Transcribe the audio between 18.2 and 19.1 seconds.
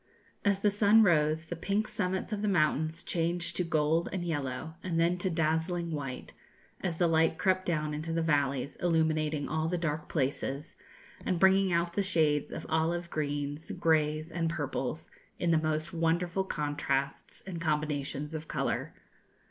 of colour.